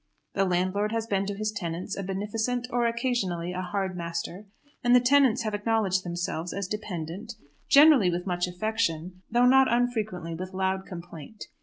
[0.33, 4.47] The landlord has been to his tenants a beneficent or, occasionally, a hard master,
[4.83, 7.33] and the tenants have acknowledged themselves as dependent,
[7.69, 11.43] generally with much affection, though not unfrequently with loud complaint.